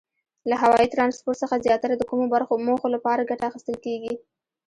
[0.49, 2.25] له هوایي ترانسپورت څخه زیاتره د کومو
[2.67, 4.13] موخو لپاره ګټه اخیستل کیږي؟